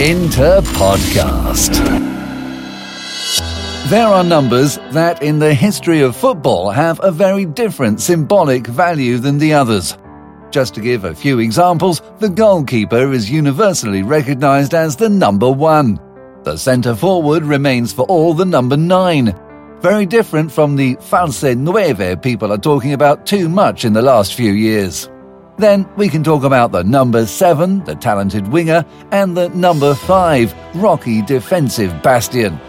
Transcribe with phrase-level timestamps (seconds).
[0.00, 1.74] Inter Podcast.
[3.90, 9.18] There are numbers that, in the history of football, have a very different symbolic value
[9.18, 9.98] than the others.
[10.52, 15.98] Just to give a few examples, the goalkeeper is universally recognised as the number one.
[16.44, 19.36] The centre forward remains for all the number nine.
[19.80, 24.34] Very different from the false nueve people are talking about too much in the last
[24.34, 25.10] few years.
[25.58, 30.54] Then we can talk about the number 7, the talented winger, and the number 5,
[30.76, 32.60] rocky defensive bastion.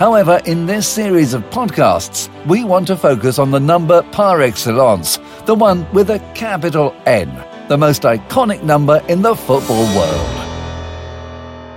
[0.00, 5.20] However, in this series of podcasts, we want to focus on the number par excellence,
[5.46, 7.28] the one with a capital N,
[7.68, 10.40] the most iconic number in the football world.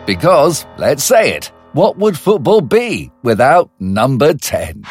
[0.08, 4.82] Because, let's say it, what would football be without number 10?
[4.82, 4.84] 10,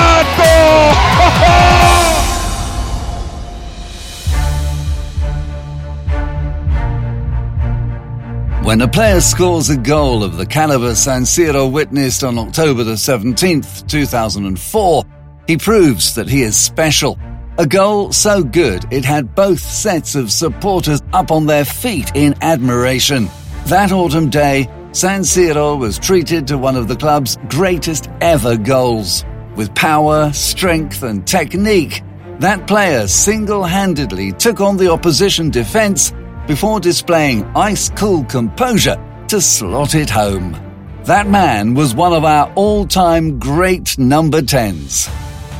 [8.68, 12.96] When a player scores a goal of the caliber San Siro witnessed on October the
[12.96, 15.04] 17th, 2004,
[15.46, 17.18] he proves that he is special.
[17.56, 22.34] A goal so good it had both sets of supporters up on their feet in
[22.42, 23.30] admiration.
[23.68, 29.24] That autumn day, San Siro was treated to one of the club's greatest ever goals.
[29.56, 32.02] With power, strength, and technique,
[32.40, 36.12] that player single handedly took on the opposition defence
[36.48, 38.96] before displaying ice cool composure
[39.28, 40.56] to slot it home.
[41.04, 45.06] That man was one of our all time great number 10s.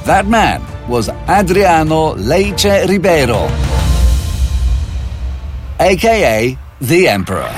[0.07, 3.45] That man was Adriano Leite Ribeiro,
[5.79, 7.53] aka the Emperor.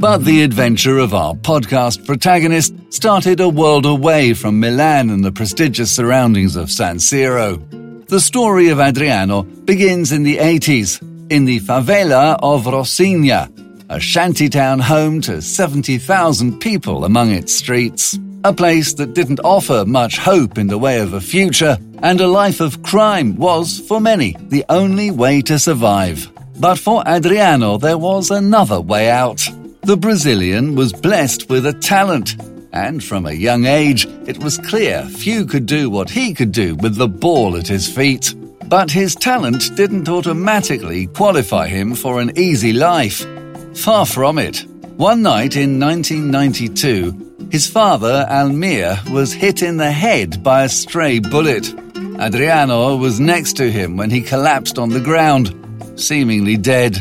[0.00, 5.30] But the adventure of our podcast protagonist started a world away from Milan and the
[5.30, 7.81] prestigious surroundings of San Siro.
[8.12, 11.00] The story of Adriano begins in the 80s
[11.32, 13.48] in the favela of Rocinha,
[13.88, 18.18] a shantytown home to 70,000 people among its streets.
[18.44, 22.26] A place that didn't offer much hope in the way of a future, and a
[22.26, 26.30] life of crime was, for many, the only way to survive.
[26.60, 29.48] But for Adriano, there was another way out.
[29.84, 32.36] The Brazilian was blessed with a talent
[32.72, 36.74] and from a young age, it was clear few could do what he could do
[36.76, 38.34] with the ball at his feet.
[38.66, 43.26] But his talent didn't automatically qualify him for an easy life.
[43.74, 44.64] Far from it.
[44.96, 51.18] One night in 1992, his father, Almir, was hit in the head by a stray
[51.18, 51.74] bullet.
[52.18, 55.54] Adriano was next to him when he collapsed on the ground,
[55.96, 56.94] seemingly dead.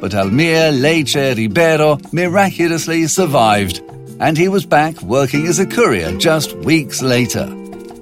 [0.00, 3.82] But Almir Leite Ribeiro miraculously survived
[4.22, 7.46] and he was back working as a courier just weeks later.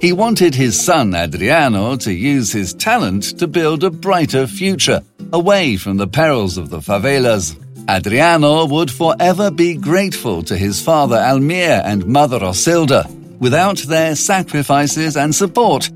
[0.03, 5.01] He wanted his son Adriano to use his talent to build a brighter future,
[5.33, 7.57] away from the perils of the favelas.
[7.89, 13.09] Adriano would forever be grateful to his father Almir and mother Rosilda.
[13.39, 15.91] Without their sacrifices and support,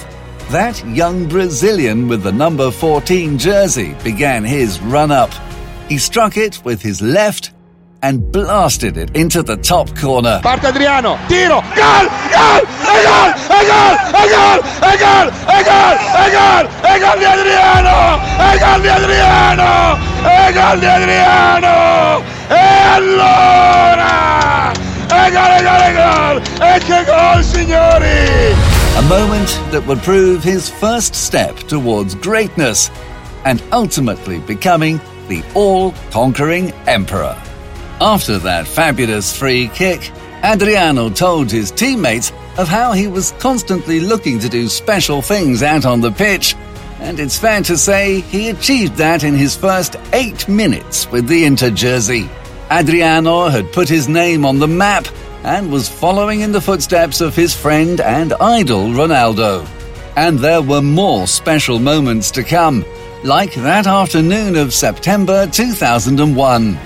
[0.50, 5.30] that young Brazilian with the number 14 jersey began his run up.
[5.88, 7.52] He struck it with his left
[8.02, 10.38] and blasted it into the top corner.
[10.42, 15.96] Parte Adriano, tiro, gol, gol, è gol, è gol, è gol, è gol, è gol,
[16.12, 22.82] è gol, è gol di Adriano, è gol di Adriano, è gol di Adriano, e
[22.92, 24.72] allora,
[25.08, 28.54] è gol, è gol, è gol, e che gol signori!
[28.98, 32.90] A moment that would prove his first step towards greatness
[33.44, 37.40] and ultimately becoming the all conquering emperor.
[38.00, 40.10] After that fabulous free kick,
[40.44, 45.84] Adriano told his teammates of how he was constantly looking to do special things out
[45.84, 46.54] on the pitch,
[47.00, 51.44] and it's fair to say he achieved that in his first eight minutes with the
[51.44, 52.28] Inter jersey.
[52.70, 55.06] Adriano had put his name on the map
[55.44, 59.66] and was following in the footsteps of his friend and idol Ronaldo.
[60.16, 62.84] And there were more special moments to come,
[63.24, 66.78] like that afternoon of September 2001.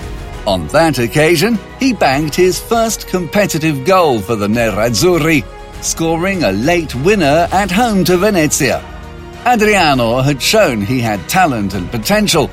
[0.45, 5.45] On that occasion, he banked his first competitive goal for the Nerazzurri,
[5.83, 8.83] scoring a late winner at home to Venezia.
[9.45, 12.49] Adriano had shown he had talent and potential,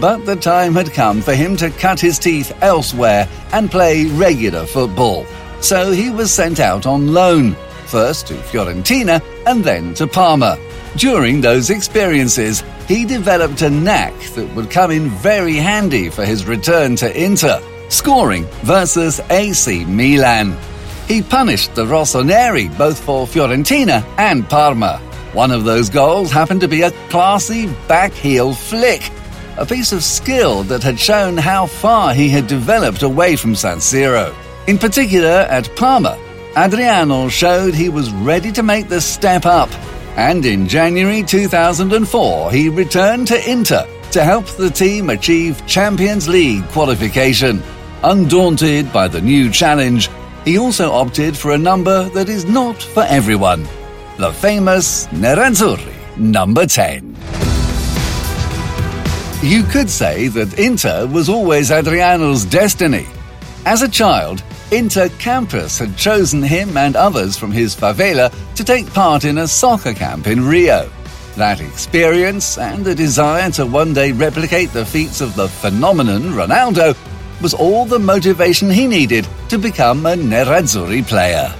[0.00, 4.66] but the time had come for him to cut his teeth elsewhere and play regular
[4.66, 5.24] football.
[5.60, 7.54] So he was sent out on loan,
[7.86, 10.58] first to Fiorentina and then to Parma.
[10.96, 16.44] During those experiences, he developed a knack that would come in very handy for his
[16.44, 20.58] return to Inter, scoring versus AC Milan.
[21.06, 24.98] He punished the Rossoneri both for Fiorentina and Parma.
[25.34, 29.08] One of those goals happened to be a classy back heel flick,
[29.56, 33.76] a piece of skill that had shown how far he had developed away from San
[33.76, 34.34] Siro.
[34.66, 36.18] In particular, at Parma,
[36.56, 39.70] Adriano showed he was ready to make the step up
[40.16, 46.66] and in January 2004 he returned to Inter to help the team achieve Champions League
[46.68, 47.62] qualification.
[48.02, 50.08] Undaunted by the new challenge,
[50.44, 53.66] he also opted for a number that is not for everyone
[54.20, 57.16] the famous Nerazzurri number 10.
[59.42, 63.06] You could say that Inter was always Adriano's destiny.
[63.64, 64.42] As a child,
[64.72, 69.48] Inter Campus had chosen him and others from his favela to take part in a
[69.48, 70.88] soccer camp in Rio.
[71.34, 76.96] That experience and the desire to one day replicate the feats of the phenomenon Ronaldo
[77.42, 81.52] was all the motivation he needed to become a Nerazzurri player.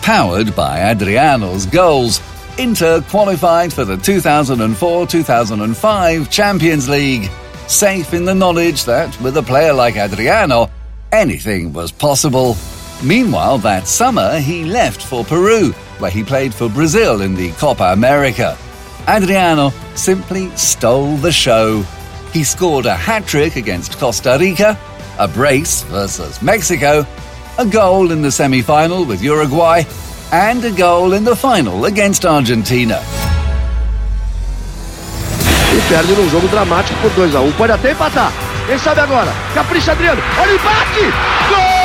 [0.00, 2.22] Powered by Adriano's goals,
[2.56, 7.30] Inter qualified for the 2004 2005 Champions League,
[7.66, 10.70] safe in the knowledge that with a player like Adriano,
[11.14, 12.56] anything was possible.
[13.02, 17.92] Meanwhile, that summer, he left for Peru, where he played for Brazil in the Copa
[17.92, 18.56] America.
[19.06, 21.82] Adriano simply stole the show.
[22.32, 24.78] He scored a hat trick against Costa Rica,
[25.18, 27.06] a brace versus Mexico,
[27.58, 29.84] a goal in the semi final with Uruguay,
[30.32, 33.00] and a goal in the final against Argentina.
[35.74, 37.52] E perde num jogo dramático por 2 a 1 um.
[37.52, 38.43] Pode até empatar.
[38.66, 39.30] Quem sabe agora?
[39.54, 40.22] Capricha Adriano.
[40.40, 41.12] Olha o empate!
[41.50, 41.84] Gol!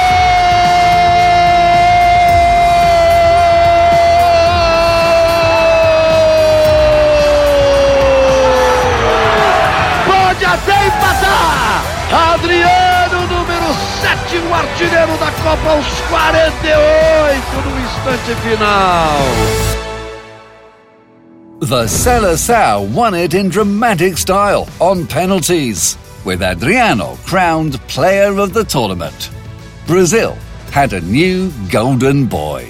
[10.07, 11.83] Pode até empatar!
[12.33, 19.19] Adriano, número 7, o artilheiro da Copa aos 48 no instante final.
[21.61, 28.63] The Seleção won it in dramatic style on penalties, with Adriano crowned player of the
[28.63, 29.31] tournament.
[29.87, 30.37] Brazil
[30.71, 32.69] had a new golden boy.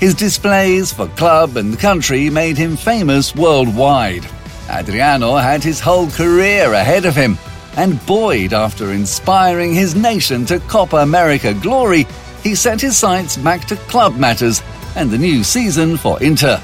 [0.00, 4.26] His displays for club and country made him famous worldwide.
[4.70, 7.38] Adriano had his whole career ahead of him,
[7.76, 12.06] and buoyed after inspiring his nation to Copa America glory,
[12.42, 14.62] he set his sights back to club matters
[14.96, 16.60] and the new season for Inter.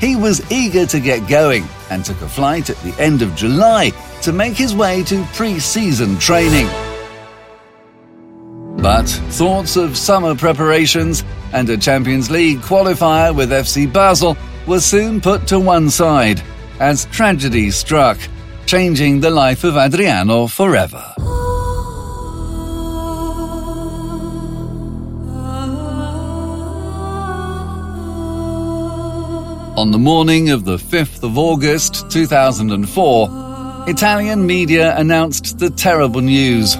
[0.00, 3.92] He was eager to get going, and took a flight at the end of July
[4.22, 6.68] to make his way to pre season training.
[8.82, 15.20] But thoughts of summer preparations and a Champions League qualifier with FC Basel were soon
[15.20, 16.42] put to one side
[16.78, 18.18] as tragedy struck,
[18.66, 21.04] changing the life of Adriano forever.
[29.76, 33.45] On the morning of the 5th of August 2004,
[33.88, 36.76] Italian media announced the terrible news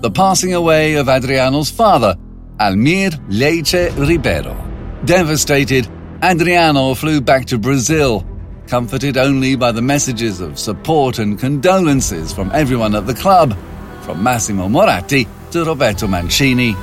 [0.00, 2.16] the passing away of Adriano's father,
[2.58, 4.56] Almir Leite Ribeiro.
[5.04, 5.88] Devastated,
[6.22, 8.26] Adriano flew back to Brazil,
[8.66, 13.56] comforted only by the messages of support and condolences from everyone at the club,
[14.02, 16.74] from Massimo Moratti to Roberto Mancini.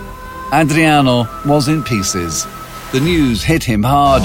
[0.54, 2.46] Adriano was in pieces.
[2.94, 4.24] The news hit him hard.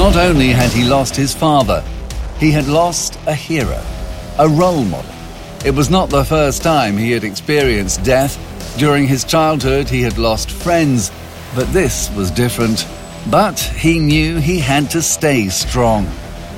[0.00, 1.84] Not only had he lost his father,
[2.38, 3.78] he had lost a hero,
[4.38, 5.14] a role model.
[5.62, 8.38] It was not the first time he had experienced death.
[8.78, 11.12] During his childhood, he had lost friends,
[11.54, 12.88] but this was different.
[13.30, 16.06] But he knew he had to stay strong.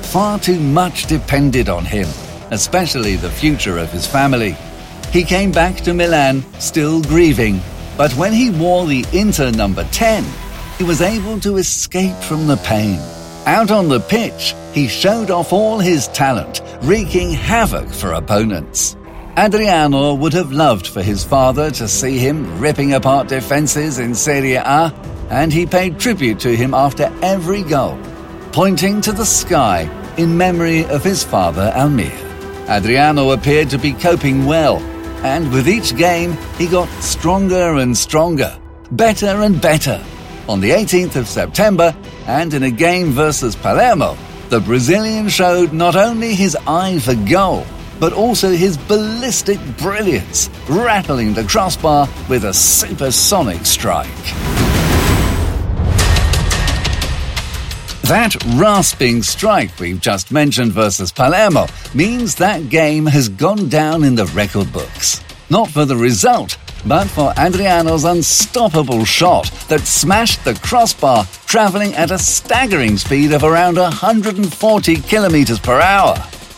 [0.03, 2.07] Far too much depended on him,
[2.51, 4.55] especially the future of his family.
[5.11, 7.59] He came back to Milan still grieving,
[7.97, 10.23] but when he wore the Inter number 10,
[10.77, 13.01] he was able to escape from the pain.
[13.45, 18.95] Out on the pitch, he showed off all his talent, wreaking havoc for opponents.
[19.37, 24.53] Adriano would have loved for his father to see him ripping apart defences in Serie
[24.53, 24.93] A,
[25.29, 27.99] and he paid tribute to him after every goal,
[28.53, 32.17] pointing to the sky in memory of his father Almir.
[32.69, 34.77] Adriano appeared to be coping well,
[35.25, 38.57] and with each game he got stronger and stronger,
[38.91, 40.01] better and better.
[40.49, 41.95] On the 18th of September,
[42.27, 44.17] and in a game versus Palermo,
[44.49, 47.65] the Brazilian showed not only his eye for goal,
[47.97, 54.07] but also his ballistic brilliance, rattling the crossbar with a supersonic strike.
[58.03, 64.15] That rasping strike we've just mentioned versus Palermo means that game has gone down in
[64.15, 65.23] the record books.
[65.49, 72.11] Not for the result, but for Adriano's unstoppable shot that smashed the crossbar, travelling at
[72.11, 76.15] a staggering speed of around 140 kilometres per hour.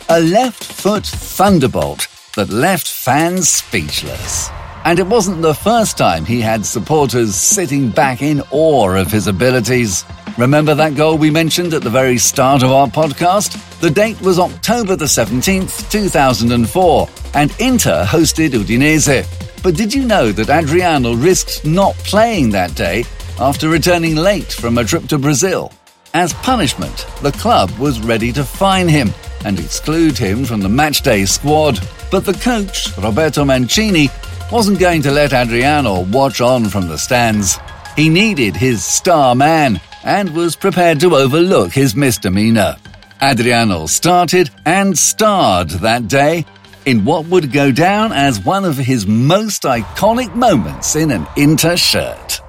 [0.09, 4.49] A left foot thunderbolt that left fans speechless.
[4.83, 9.27] And it wasn't the first time he had supporters sitting back in awe of his
[9.27, 10.05] abilities.
[10.37, 13.79] Remember that goal we mentioned at the very start of our podcast?
[13.79, 19.25] The date was October the 17th, 2004, and Inter hosted Udinese.
[19.63, 23.05] But did you know that Adriano risked not playing that day
[23.39, 25.71] after returning late from a trip to Brazil?
[26.13, 29.11] As punishment, the club was ready to fine him
[29.45, 31.79] and exclude him from the matchday squad.
[32.11, 34.09] But the coach, Roberto Mancini,
[34.51, 37.57] wasn't going to let Adriano watch on from the stands.
[37.95, 42.77] He needed his star man and was prepared to overlook his misdemeanor.
[43.21, 46.45] Adriano started and starred that day
[46.85, 51.75] in what would go down as one of his most iconic moments in an Inter
[51.75, 52.39] shirt.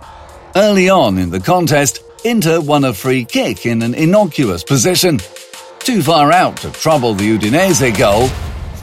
[0.55, 5.19] Early on in the contest, Inter won a free kick in an innocuous position.
[5.79, 8.29] Too far out to trouble the Udinese goal,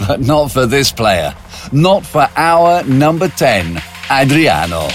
[0.08, 1.36] but not for this player.
[1.72, 4.88] Not for our number 10, Adriano.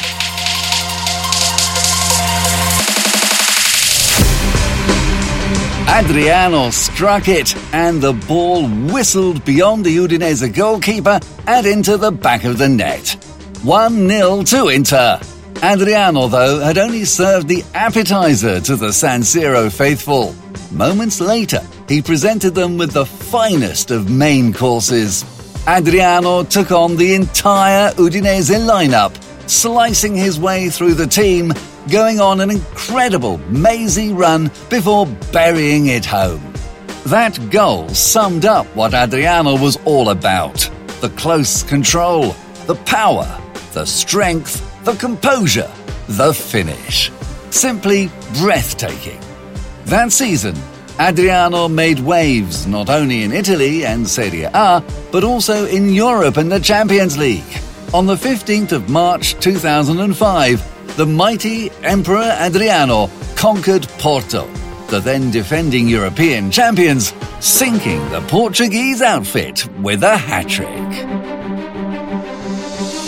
[5.88, 12.44] Adriano struck it, and the ball whistled beyond the Udinese goalkeeper and into the back
[12.44, 13.16] of the net.
[13.62, 15.18] 1 0 to Inter.
[15.62, 20.34] Adriano, though, had only served the appetizer to the San Siro faithful.
[20.70, 25.24] Moments later, he presented them with the finest of main courses.
[25.66, 29.16] Adriano took on the entire Udinese lineup,
[29.48, 31.52] slicing his way through the team
[31.88, 36.52] going on an incredible, mazy run before burying it home.
[37.06, 42.34] That goal summed up what Adriano was all about the close control,
[42.66, 43.40] the power,
[43.72, 45.70] the strength, the composure,
[46.08, 47.10] the finish.
[47.50, 49.20] Simply breathtaking.
[49.84, 50.56] That season,
[50.98, 56.50] Adriano made waves not only in Italy and Serie A, but also in Europe and
[56.50, 57.62] the Champions League.
[57.94, 64.48] On the 15th of March 2005, the mighty Emperor Adriano conquered Porto,
[64.88, 71.06] the then defending European champions, sinking the Portuguese outfit with a hat trick.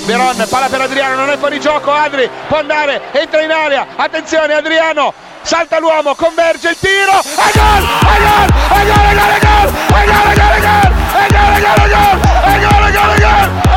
[0.06, 4.54] Veron, palla per Adriano, non è fuori gioco, Adri può andare, entra in area, attenzione
[4.54, 9.40] Adriano, salta l'uomo, converge il tiro, e gol, e gol, e gol, e gol, e
[9.40, 11.58] gol, e gol, e gol, e gol, e gol, e gol, e gol, e gol,
[11.58, 13.69] e gol, e gol, e gol, e gol, e gol, e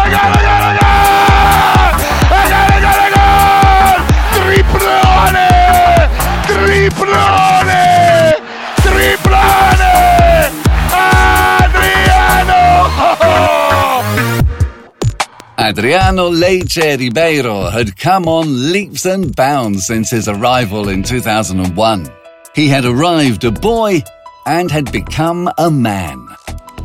[15.63, 22.11] Adriano Leite Ribeiro had come on leaps and bounds since his arrival in 2001.
[22.53, 24.03] He had arrived a boy
[24.45, 26.27] and had become a man.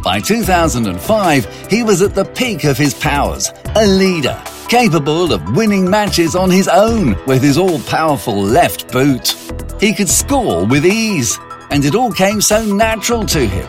[0.04, 5.90] By 2005, he was at the peak of his powers, a leader, capable of winning
[5.90, 9.34] matches on his own with his all powerful left boot.
[9.80, 11.36] He could score with ease,
[11.70, 13.68] and it all came so natural to him.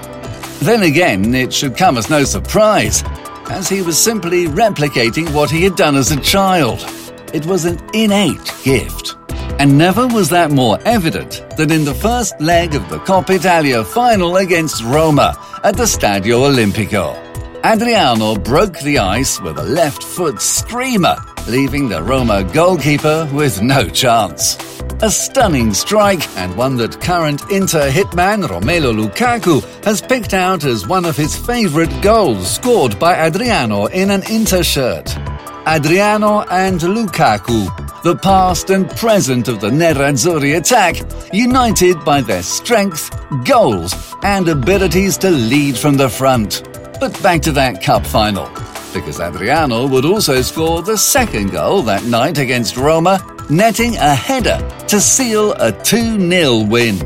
[0.59, 3.03] Then again, it should come as no surprise,
[3.49, 6.79] as he was simply replicating what he had done as a child.
[7.33, 9.15] It was an innate gift.
[9.59, 13.83] And never was that more evident than in the first leg of the Coppa Italia
[13.83, 17.17] final against Roma at the Stadio Olimpico.
[17.65, 23.89] Adriano broke the ice with a left foot screamer, leaving the Roma goalkeeper with no
[23.89, 24.55] chance.
[25.01, 30.87] A stunning strike and one that current Inter hitman Romelu Lukaku has picked out as
[30.87, 35.17] one of his favourite goals scored by Adriano in an Inter shirt.
[35.65, 40.97] Adriano and Lukaku, the past and present of the Nerazzurri attack,
[41.31, 43.09] united by their strength,
[43.45, 46.63] goals, and abilities to lead from the front.
[46.99, 48.49] But back to that cup final,
[48.93, 54.59] because Adriano would also score the second goal that night against Roma, netting a header
[54.87, 56.97] to seal a 2 0 win.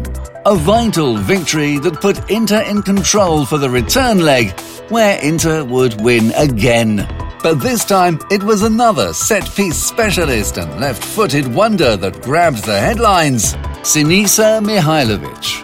[0.45, 4.51] A vital victory that put Inter in control for the return leg,
[4.89, 7.07] where Inter would win again.
[7.41, 12.65] But this time, it was another set piece specialist and left footed wonder that grabbed
[12.65, 15.63] the headlines Sinisa Mihailovic.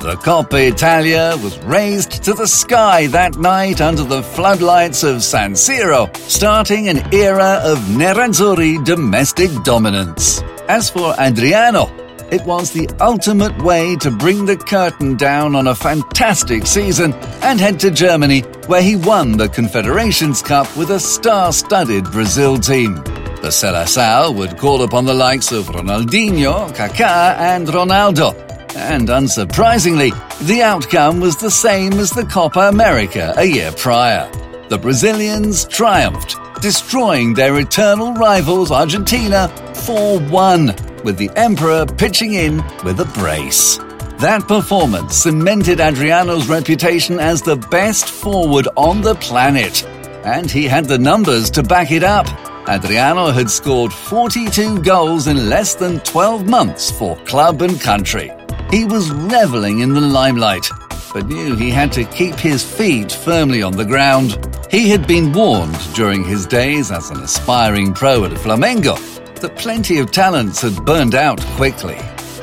[0.00, 5.54] The Coppa Italia was raised to the sky that night under the floodlights of San
[5.54, 10.42] Siro, starting an era of Nerazzurri domestic dominance.
[10.68, 11.86] As for Adriano,
[12.30, 17.58] it was the ultimate way to bring the curtain down on a fantastic season and
[17.58, 22.96] head to Germany, where he won the Confederations Cup with a star studded Brazil team.
[23.40, 28.47] The Seleção would call upon the likes of Ronaldinho, Kaká, and Ronaldo.
[28.88, 30.12] And unsurprisingly,
[30.46, 34.30] the outcome was the same as the Copa America a year prior.
[34.70, 39.48] The Brazilians triumphed, destroying their eternal rivals Argentina
[39.84, 40.74] 4 1
[41.04, 43.76] with the Emperor pitching in with a brace.
[44.20, 49.84] That performance cemented Adriano's reputation as the best forward on the planet,
[50.24, 52.26] and he had the numbers to back it up.
[52.66, 58.32] Adriano had scored 42 goals in less than 12 months for club and country.
[58.70, 60.68] He was reveling in the limelight,
[61.14, 64.46] but knew he had to keep his feet firmly on the ground.
[64.70, 68.96] He had been warned during his days as an aspiring pro at Flamengo
[69.36, 71.98] that plenty of talents had burned out quickly.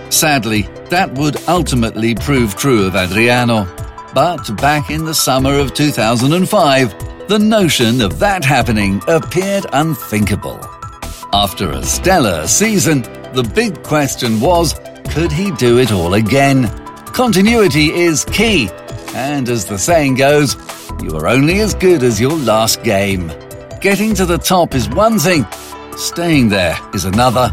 [0.10, 3.68] Sadly, that would ultimately prove true of Adriano.
[4.16, 10.60] But back in the summer of 2005, the notion of that happening appeared unthinkable.
[11.34, 14.74] After a stellar season, the big question was
[15.16, 16.68] could he do it all again?
[17.14, 18.70] Continuity is key,
[19.14, 20.58] and as the saying goes,
[21.02, 23.32] you are only as good as your last game.
[23.80, 25.48] Getting to the top is one thing,
[25.96, 27.50] staying there is another.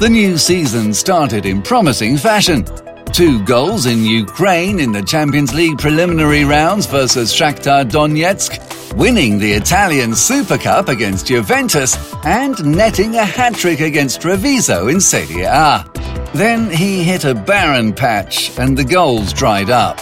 [0.00, 2.66] The new season started in promising fashion.
[3.12, 9.52] Two goals in Ukraine in the Champions League preliminary rounds versus Shakhtar Donetsk, winning the
[9.52, 15.88] Italian Super Cup against Juventus, and netting a hat trick against Treviso in Serie A.
[16.36, 19.96] Then he hit a barren patch and the goals dried up.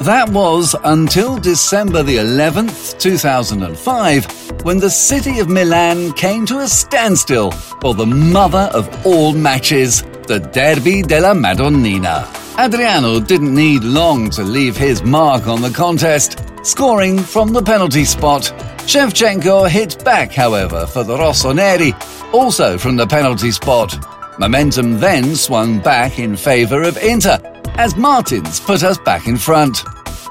[0.00, 6.68] That was until December the 11th, 2005, when the city of Milan came to a
[6.68, 12.26] standstill for the mother of all matches, the Derby della Madonnina.
[12.58, 18.06] Adriano didn't need long to leave his mark on the contest, scoring from the penalty
[18.06, 18.44] spot.
[18.86, 21.92] Shevchenko hit back, however, for the Rossoneri,
[22.32, 24.13] also from the penalty spot.
[24.36, 27.38] Momentum then swung back in favour of Inter,
[27.76, 29.84] as Martins put us back in front.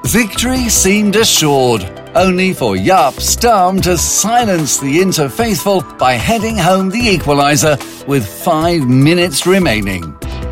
[0.04, 6.90] Victory seemed assured, only for Jaap Stam to silence the Inter faithful by heading home
[6.90, 10.02] the equaliser with five minutes remaining.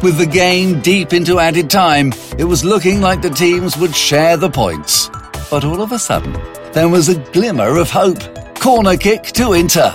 [0.01, 4.37] With the game deep into added time, it was looking like the teams would share
[4.37, 5.09] the points.
[5.49, 6.39] But all of a sudden,
[6.71, 8.21] there was a glimmer of hope.
[8.59, 9.93] Corner kick to Inter.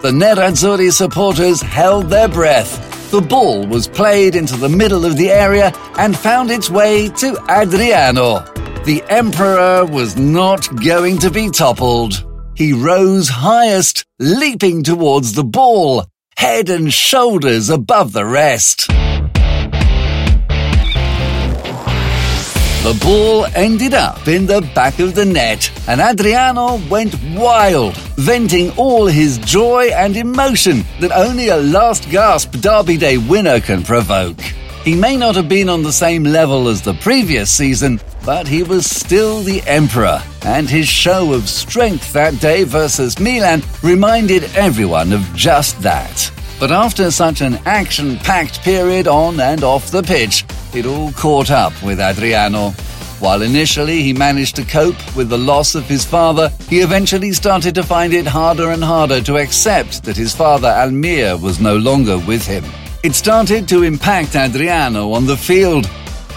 [0.00, 5.30] The Nerazzurri supporters held their breath the ball was played into the middle of the
[5.30, 8.40] area and found its way to Adriano.
[8.86, 12.26] The Emperor was not going to be toppled.
[12.56, 18.90] He rose highest, leaping towards the ball, head and shoulders above the rest.
[22.84, 28.72] The ball ended up in the back of the net, and Adriano went wild, venting
[28.76, 34.38] all his joy and emotion that only a last gasp Derby Day winner can provoke.
[34.84, 38.62] He may not have been on the same level as the previous season, but he
[38.62, 45.14] was still the Emperor, and his show of strength that day versus Milan reminded everyone
[45.14, 46.33] of just that.
[46.60, 51.50] But after such an action packed period on and off the pitch, it all caught
[51.50, 52.70] up with Adriano.
[53.20, 57.74] While initially he managed to cope with the loss of his father, he eventually started
[57.76, 62.18] to find it harder and harder to accept that his father Almir was no longer
[62.18, 62.64] with him.
[63.02, 65.88] It started to impact Adriano on the field,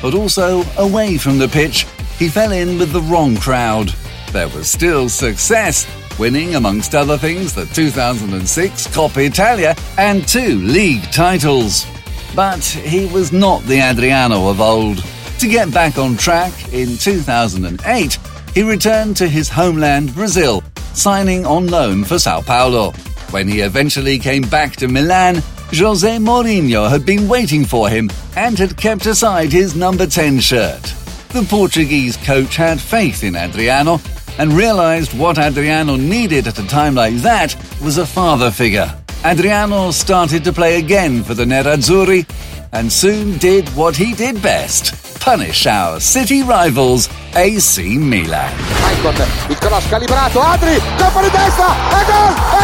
[0.02, 1.86] but also away from the pitch.
[2.20, 3.94] He fell in with the wrong crowd.
[4.32, 5.86] There was still success,
[6.20, 11.86] winning, amongst other things, the 2006 Coppa Italia and two league titles.
[12.36, 15.04] But he was not the Adriano of old.
[15.40, 18.18] To get back on track, in 2008,
[18.54, 22.92] he returned to his homeland, Brazil, signing on loan for Sao Paulo.
[23.32, 28.58] When he eventually came back to Milan, Jose Mourinho had been waiting for him and
[28.58, 30.82] had kept aside his number 10 shirt.
[31.30, 34.00] The Portuguese coach had faith in Adriano
[34.38, 38.94] and realized what Adriano needed at a time like that was a father figure.
[39.26, 42.26] Adriano started to play again for the Nerazzurri
[42.72, 48.50] and soon did what he did best punish our city rivals AC Milan.
[48.82, 52.57] Maicon, il cross calibrato, Adri, colpo di testa, e gol,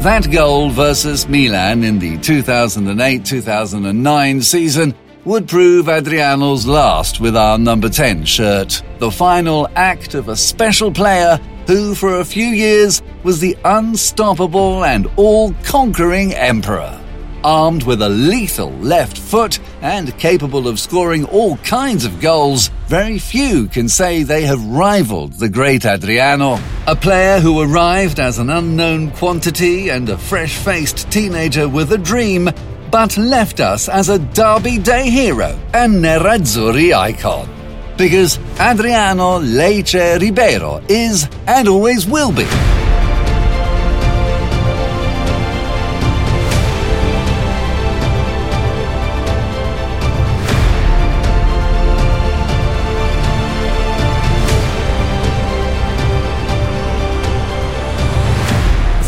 [0.00, 4.94] That goal versus Milan in the 2008 2009 season
[5.26, 8.82] would prove Adriano's last with our number 10 shirt.
[8.98, 14.84] The final act of a special player who, for a few years, was the unstoppable
[14.84, 16.99] and all conquering emperor.
[17.42, 23.18] Armed with a lethal left foot and capable of scoring all kinds of goals, very
[23.18, 26.58] few can say they have rivaled the great Adriano.
[26.86, 31.98] A player who arrived as an unknown quantity and a fresh faced teenager with a
[31.98, 32.50] dream,
[32.90, 37.48] but left us as a Derby Day hero and Nerazzurri icon.
[37.96, 42.46] Because Adriano Leite Ribeiro is and always will be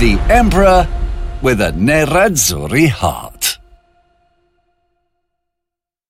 [0.02, 0.88] the Emperor
[1.42, 3.31] with a Nerazzurri heart.